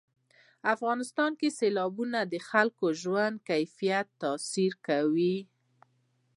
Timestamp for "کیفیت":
3.49-4.07